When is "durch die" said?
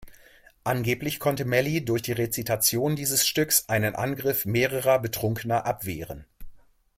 1.85-2.11